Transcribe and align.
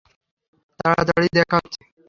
তাড়াতাড়িই 0.79 1.31
দেখা 1.37 1.55
হচ্ছে। 1.57 1.81